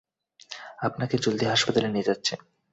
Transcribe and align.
আপনাকে 0.79 1.15
জলদি 1.17 1.45
হাসপাতালে 1.45 1.87
নিয়ে 1.87 2.07
যাচ্ছি। 2.09 2.33